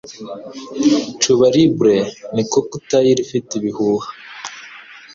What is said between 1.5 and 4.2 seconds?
Libre ni cocktail ifite ibihuha.